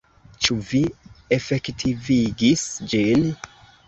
[0.45, 0.79] Ĉu vi
[1.37, 2.65] efektivigis
[2.95, 3.23] ĝin?